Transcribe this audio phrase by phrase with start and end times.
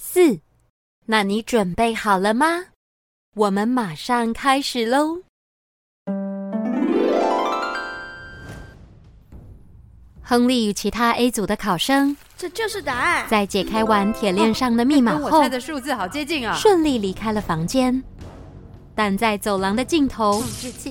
[0.00, 0.38] 四，
[1.06, 2.66] 那你准备好了吗？
[3.34, 5.22] 我们马上开始喽。
[10.22, 13.26] 亨利与其他 A 组的考生，这就是答案。
[13.28, 16.54] 在解开完铁链上的密码 后，跟我猜的数字好接近啊！
[16.54, 18.00] 顺利离开了房间。
[18.94, 20.40] 但在走廊的尽头，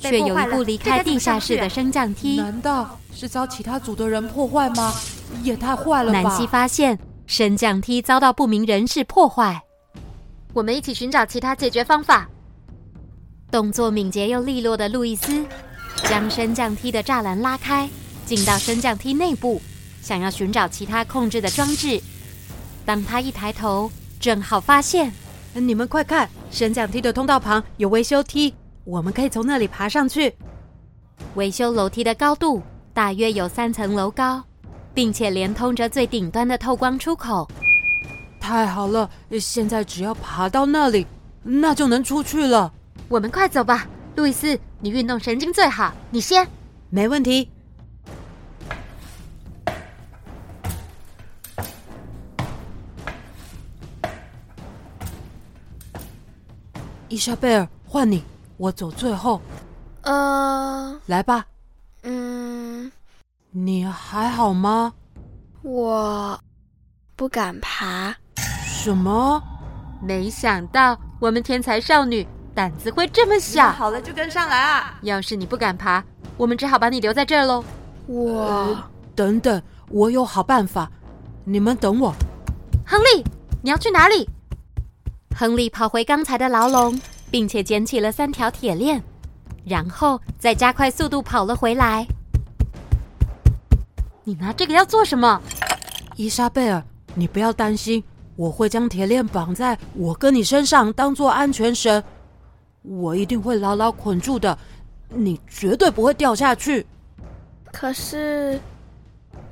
[0.00, 2.36] 却有一部离开地下室的升降梯。
[2.36, 4.94] 难道是遭其他组的人破坏吗？
[5.42, 6.22] 也太坏了吧！
[6.22, 9.60] 南希发现升降梯遭到不明人士破坏，
[10.52, 12.28] 我们一起寻找其他解决方法。
[13.50, 15.44] 动作敏捷又利落的路易斯
[16.04, 17.88] 将升降梯的栅栏拉开，
[18.26, 19.60] 进到升降梯内部，
[20.02, 22.00] 想要寻找其他控制的装置。
[22.84, 23.90] 当他一抬头，
[24.20, 25.12] 正好发现，
[25.54, 30.34] 你们快看，升降梯的通道旁有维修梯，我们可以从那里爬上去。
[31.36, 32.62] 维修楼梯的高度
[32.92, 34.44] 大约有三层楼高。
[34.94, 37.46] 并且连通着最顶端的透光出口。
[38.40, 41.06] 太好了，现在只要爬到那里，
[41.42, 42.72] 那就能出去了。
[43.08, 46.46] 我们快走吧，路易斯，你运动神经最好，你先。
[46.90, 47.50] 没问题。
[57.08, 58.24] 伊莎贝尔，换你，
[58.56, 59.40] 我走最后。
[60.02, 61.46] 呃，来吧。
[63.54, 63.66] 嗯。
[63.66, 64.92] 你还好吗？
[65.62, 66.38] 我
[67.16, 68.14] 不敢爬。
[68.64, 69.42] 什么？
[70.02, 73.70] 没想到我们天才少女胆子会这么小。
[73.72, 74.98] 好了，就跟上来啊！
[75.02, 76.04] 要是你不敢爬，
[76.36, 77.64] 我们只好把你留在这儿喽。
[78.06, 78.90] 我、呃……
[79.14, 80.90] 等等，我有好办法。
[81.44, 82.12] 你们等我。
[82.84, 83.24] 亨利，
[83.62, 84.28] 你要去哪里？
[85.34, 89.02] 亨利跑回刚才的牢笼，并且捡起了三条铁链，
[89.64, 92.06] 然后再加快速度跑了回来。
[94.26, 95.40] 你拿这个要做什么？
[96.16, 96.82] 伊莎贝尔，
[97.14, 98.02] 你不要担心，
[98.36, 102.02] 我会将铁链绑在我跟你身上，当做安全绳。
[102.80, 104.56] 我一定会牢牢捆住的，
[105.08, 106.86] 你绝对不会掉下去。
[107.70, 108.58] 可是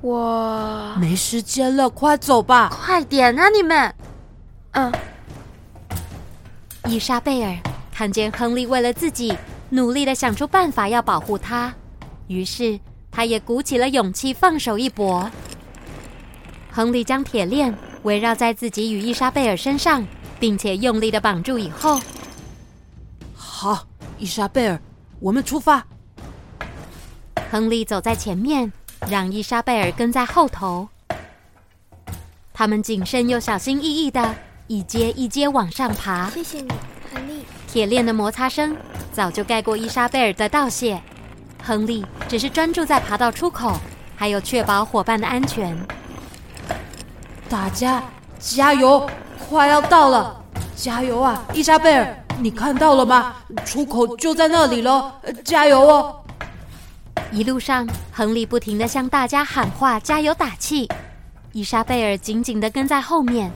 [0.00, 2.70] 我没时间了，快走吧！
[2.70, 3.94] 快点啊，你们！
[4.72, 4.92] 嗯。
[6.88, 7.54] 伊莎贝尔
[7.92, 9.36] 看见亨利为了自己
[9.68, 11.74] 努力的想出办法要保护他，
[12.28, 12.80] 于是。
[13.12, 15.30] 他也鼓起了勇气，放手一搏。
[16.70, 17.72] 亨利将铁链
[18.04, 20.04] 围绕在自己与伊莎贝尔身上，
[20.40, 22.00] 并且用力的绑住以后，
[23.34, 23.86] 好，
[24.18, 24.80] 伊莎贝尔，
[25.20, 25.86] 我们出发。
[27.50, 28.72] 亨利走在前面，
[29.10, 30.88] 让伊莎贝尔跟在后头。
[32.54, 34.34] 他们谨慎又小心翼翼的
[34.68, 36.30] 一阶一阶往上爬。
[36.30, 36.72] 谢谢你，
[37.12, 37.44] 亨利。
[37.68, 38.74] 铁链的摩擦声
[39.12, 41.02] 早就盖过伊莎贝尔的道谢。
[41.62, 43.72] 亨利只是专注在爬到出口，
[44.16, 45.76] 还有确保伙伴的安全。
[47.48, 48.02] 大家
[48.38, 49.08] 加油，
[49.48, 50.42] 快要到了！
[50.74, 53.36] 加油啊，伊莎贝尔，你看到了吗？
[53.64, 55.12] 出口就在那里喽！
[55.44, 56.16] 加油哦！
[57.30, 60.88] 一路上，亨利不停的向大家喊话，加油打气。
[61.52, 63.50] 伊莎贝尔紧紧的跟在后面，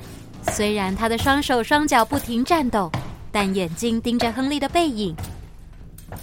[0.52, 2.92] 虽然他的双手双脚不停颤抖，
[3.32, 5.16] 但眼睛盯着亨利的背影。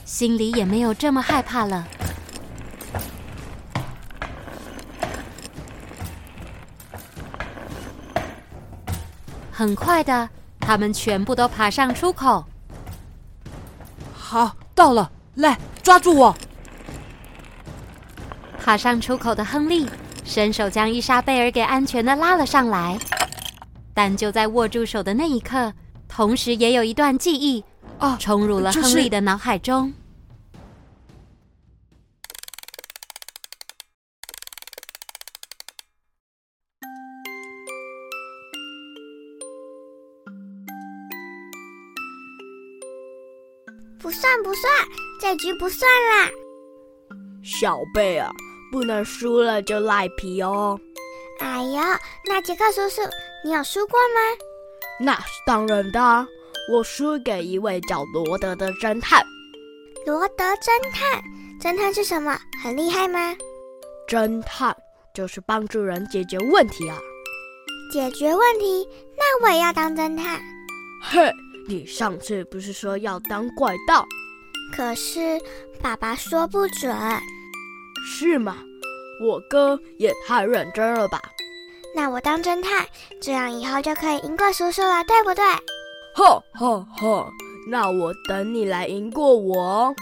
[0.05, 1.87] 心里也没有这么害怕了。
[9.51, 10.29] 很快的，
[10.59, 12.43] 他们全部都爬上出口。
[14.13, 16.35] 好，到了，来，抓住我！
[18.59, 19.87] 爬上出口的亨利
[20.25, 22.97] 伸手将伊莎贝尔给安全的拉了上来，
[23.93, 25.71] 但就在握住手的那一刻，
[26.07, 27.63] 同时也有一段记忆。
[28.03, 29.93] 哦，冲入了亨利的脑海中。
[43.97, 44.69] 不算不算，
[45.21, 46.29] 这局不算啦。
[47.41, 48.29] 小贝啊，
[48.69, 50.77] 不能输了就赖皮哦。
[51.39, 51.97] 哎呀，
[52.27, 53.01] 那杰克叔叔，
[53.45, 54.19] 你有输过吗？
[54.99, 56.27] 那是当然的。
[56.71, 59.21] 我输给一位叫罗德的侦探。
[60.05, 61.21] 罗德侦探，
[61.59, 62.39] 侦探是什么？
[62.63, 63.35] 很厉害吗？
[64.07, 64.75] 侦探
[65.13, 66.97] 就是帮助人解决问题啊。
[67.91, 68.87] 解决问题？
[69.17, 70.39] 那那我也要当侦探。
[71.01, 71.31] 嘿，
[71.67, 74.05] 你上次不是说要当怪盗？
[74.75, 75.41] 可是
[75.81, 76.95] 爸爸说不准。
[78.05, 78.57] 是吗？
[79.21, 81.19] 我哥也太认真了吧？
[81.95, 82.85] 那我当侦探，
[83.19, 85.43] 这样以后就可以赢过叔叔了，对不对？
[86.15, 87.27] 吼吼吼！
[87.67, 89.93] 那我等你来赢过我。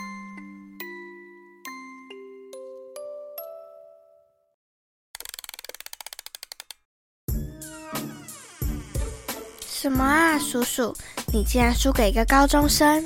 [9.66, 10.94] 什么啊，叔叔，
[11.34, 13.04] 你竟然输给一个高中生？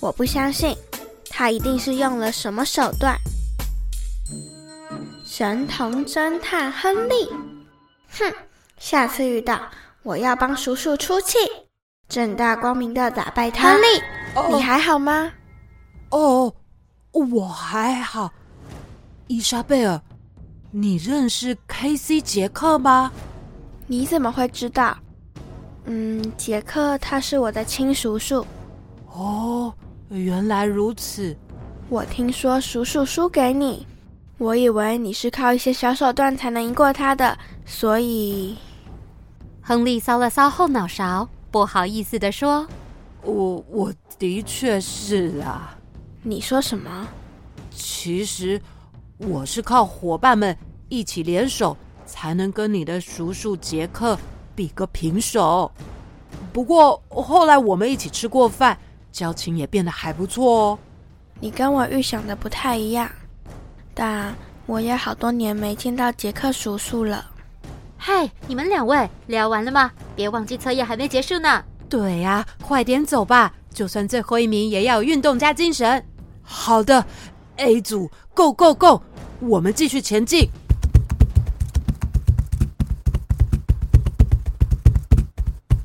[0.00, 0.76] 我不相信，
[1.30, 3.16] 他一定是用了什么手段。
[5.24, 7.30] 神童侦探亨利，
[8.10, 8.34] 哼！
[8.78, 9.70] 下次遇到，
[10.02, 11.38] 我要帮叔叔出气，
[12.12, 13.70] 正大光明的打败他。
[13.70, 13.86] 亨利，
[14.36, 15.32] 哦、你还好吗？
[16.10, 16.52] 哦，
[17.12, 18.30] 我还好。
[19.28, 19.98] 伊莎贝尔，
[20.70, 22.20] 你认识 K.C.
[22.20, 23.10] 杰克吗？
[23.86, 24.94] 你怎么会知道？
[25.86, 28.46] 嗯，杰克他是我的亲叔叔。
[29.10, 29.72] 哦，
[30.10, 31.34] 原来如此。
[31.88, 33.86] 我听说叔叔输给你。
[34.36, 38.58] 我以为你是靠一些小手段才能赢过他的，所以，
[39.62, 42.66] 亨利搔了搔后脑勺，不好意思的说
[43.22, 45.76] ：“我我的确是啊。”
[46.24, 47.06] 你说什么？
[47.70, 48.58] 其实
[49.18, 50.56] 我是靠伙伴们
[50.88, 51.76] 一起联手，
[52.06, 54.18] 才能跟你的叔叔杰克
[54.54, 55.70] 比个平手。
[56.54, 58.78] 不过后来我们一起吃过饭，
[59.12, 60.78] 交情也变得还不错哦。
[61.38, 63.10] 你跟我预想的不太一样。
[63.92, 64.34] 但
[64.64, 67.30] 我也好多年没见到杰克叔叔了。
[67.98, 69.92] 嗨，你们两位聊完了吗？
[70.14, 71.62] 别忘记测验还没结束呢。
[71.88, 76.04] 对呀，快点走吧，就算最后一名也要有运动加精神。
[76.42, 77.04] 好的
[77.56, 79.02] ，A 组，Go Go Go，
[79.40, 80.48] 我们继续前进。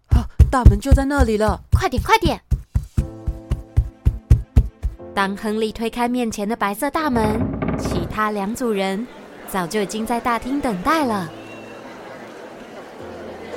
[0.09, 2.41] 好，大门就在那里了，快点快点！
[5.13, 7.39] 当亨利推开面前的白色大门。
[7.79, 9.05] 其他两组人
[9.47, 11.29] 早就已经在大厅等待了。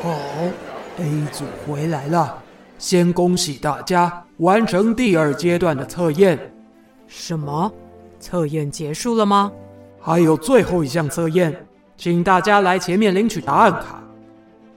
[0.03, 0.19] 好
[0.97, 2.43] ，A 组回来了，
[2.79, 6.39] 先恭喜大家完成第二阶段的测验。
[7.07, 7.71] 什么？
[8.19, 9.53] 测验结束了吗？
[10.01, 11.67] 还有最后一项测验，
[11.99, 14.03] 请大家来前面领取答案卡。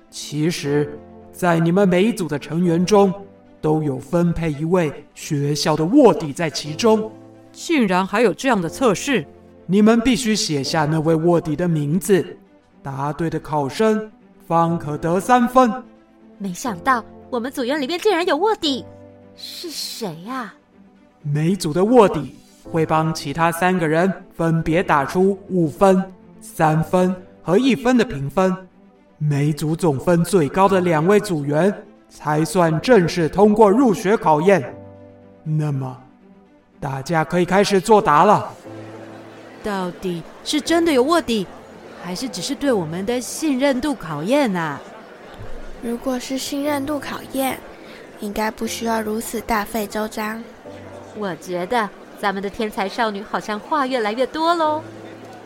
[0.09, 0.99] 其实，
[1.31, 3.13] 在你们每一组的成员中，
[3.61, 7.09] 都有分配一位学校的卧底在其中。
[7.53, 9.25] 竟然还有这样的测试！
[9.67, 12.37] 你们必须写下那位卧底的名字，
[12.81, 14.11] 答对的考生
[14.45, 15.71] 方可得三分。
[16.37, 18.85] 没想到我们组员里面竟然有卧底，
[19.35, 20.53] 是谁呀？
[21.21, 22.35] 每组的卧底
[22.69, 26.03] 会帮其他三个人分别打出五分、
[26.41, 28.55] 三分和一分的评分，
[29.17, 31.73] 每组总分最高的两位组员
[32.09, 34.75] 才算正式通过入学考验。
[35.43, 35.97] 那么，
[36.79, 38.51] 大家可以开始作答了。
[39.63, 41.47] 到底是真的有卧底，
[42.03, 44.81] 还是只是对我们的信任度考验呢、啊？
[45.81, 47.57] 如果是信任度考验，
[48.19, 50.43] 应该不需要如此大费周章。
[51.17, 51.89] 我觉得
[52.19, 54.81] 咱们的天才少女好像话越来越多喽。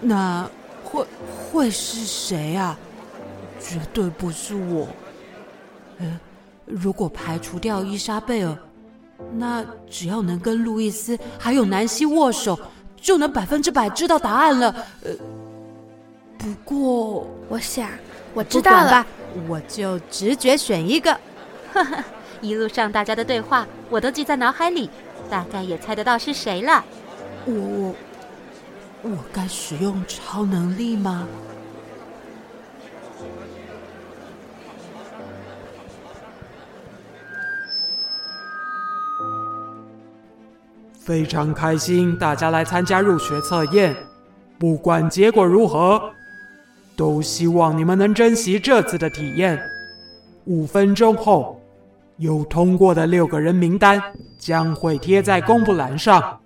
[0.01, 0.50] 那
[0.83, 1.06] 会
[1.51, 2.77] 会是谁啊？
[3.59, 4.87] 绝对不是我。
[5.99, 6.19] 呃，
[6.66, 8.57] 如果排除掉伊莎贝尔，
[9.33, 12.57] 那只要能跟路易斯还有南希握手。
[12.99, 14.76] 就能百分之百知道答案了。
[15.04, 15.11] 呃，
[16.38, 17.90] 不过我想
[18.34, 19.06] 我知道了，
[19.48, 21.12] 我就直觉选一个。
[21.74, 22.04] 呵呵，
[22.42, 24.90] 一路上大家的对话我都记在脑海里，
[25.30, 26.86] 大概也猜得到是谁了。
[27.46, 31.28] 我我我该使用超能力吗？
[41.00, 43.96] 非常开心，大家来参加入学测验。
[44.60, 46.12] 不管结果如何，
[46.97, 49.57] 都希望你们能珍惜这次的体验。
[50.45, 51.61] 五分钟后，
[52.18, 54.01] 有通过的六个人名单
[54.39, 56.39] 将会贴在公布栏上。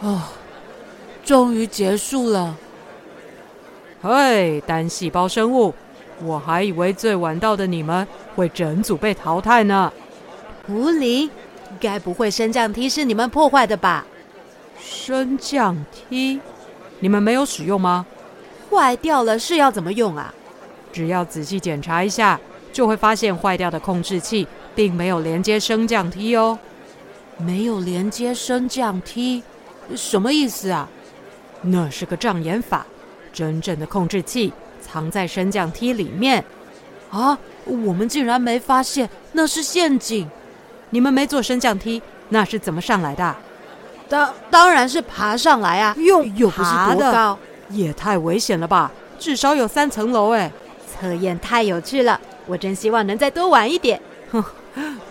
[0.00, 0.20] 哦，
[1.24, 2.54] 终于结束了。
[4.02, 5.72] 嘿，单细胞生物。
[6.24, 9.92] 我还以为最晚到的你们会整组被淘汰呢。
[10.66, 11.30] 狐狸，
[11.80, 14.06] 该不会升降梯是你们破坏的吧？
[14.80, 16.40] 升降梯，
[17.00, 18.06] 你们没有使用吗？
[18.70, 20.34] 坏掉了是要怎么用啊？
[20.92, 22.40] 只要仔细检查一下，
[22.72, 26.58] 就会发现坏掉的控制器并没有连接升降梯哦。
[27.38, 29.42] 没有连接升降梯，
[29.96, 30.88] 什么意思啊？
[31.62, 32.86] 那是个障眼法，
[33.32, 36.44] 真正的控制器藏在升降梯里面。
[37.10, 40.28] 啊，我们竟然没发现那是陷阱！
[40.92, 43.34] 你们没坐升降梯，那是怎么上来的？
[44.08, 47.38] 当当然是爬上来啊，又又不是多的高，
[47.70, 48.92] 也太危险了吧！
[49.18, 50.52] 至少有三层楼哎。
[50.86, 53.98] 测验太有趣了，我真希望能再多玩一点。
[54.30, 54.44] 哼，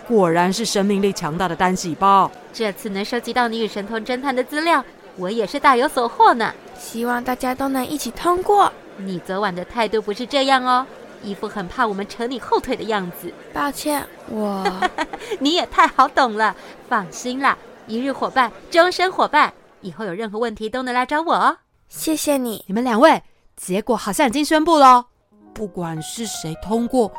[0.06, 2.30] 果然是生命力强大的单细胞。
[2.52, 4.84] 这次能收集到你与神童侦探的资料，
[5.16, 6.54] 我也是大有所获呢。
[6.78, 8.72] 希望大家都能一起通过。
[8.98, 10.86] 你昨晚的态度不是这样哦，
[11.22, 13.32] 一副很怕我们扯你后腿的样子。
[13.52, 14.64] 抱歉，我
[15.40, 16.54] 你也太好懂了。
[16.88, 21.56] 放心啦，一日伙伴，终身伙伴，以后有任何问题都能来找我哦。
[21.88, 23.22] 谢谢你，你们两位，
[23.56, 25.06] 结果好像已经宣布了。
[25.54, 27.12] 不管是谁通过，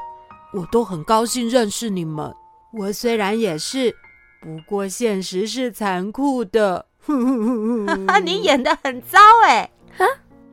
[0.53, 2.33] 我都很高兴认识你们。
[2.71, 3.95] 我虽然也是，
[4.41, 6.85] 不过现实是残酷的。
[8.23, 9.69] 你演的很糟哎！
[9.97, 10.05] 哈，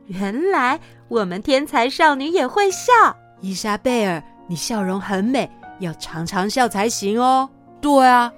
[0.07, 2.91] 原来我们天才少女也会笑。
[3.41, 7.49] 伊莎贝尔，你笑容很美，要常常笑才行哦。
[7.81, 8.31] 对啊，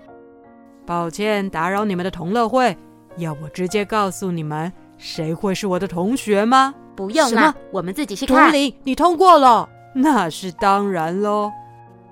[0.86, 2.76] 抱歉打扰你们的同乐会，
[3.18, 6.74] 要我直接告诉你们谁会是我的同学吗？
[6.96, 8.50] 不用了，我们自己去看。
[8.50, 11.52] 图灵，你通过了，那是当然喽。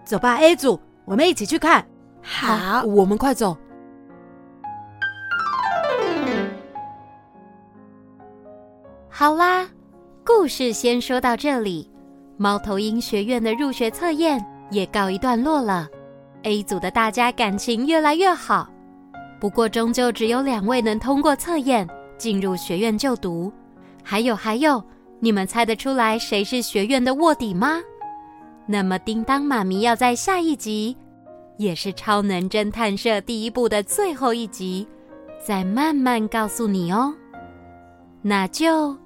[0.04, 1.86] 走吧，A 组，我们一起去看。
[2.22, 3.56] 好，好，我们快走。
[9.08, 9.70] 好啦，
[10.26, 11.90] 故事先说到这里。
[12.42, 15.88] 猫头鹰学院的入学测验也告一段落了。
[16.42, 18.68] A 组的大家感情越来越好，
[19.40, 23.54] 不过终究只有两位能通过测验，进入学院就读。
[24.02, 24.84] 还有还有，
[25.20, 27.80] 你们猜得出来谁是学院的卧底吗？
[28.66, 30.98] 那么叮当妈咪要在下一集，
[31.58, 34.88] 也是超能侦探社第一部的最后一集，
[35.46, 37.14] 再慢慢告诉你哦。
[38.24, 38.98] 那就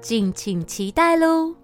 [0.00, 1.54] 敬请期待喽。